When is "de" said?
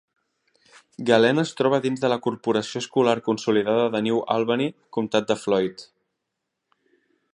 2.05-2.09, 3.97-4.01, 5.33-5.39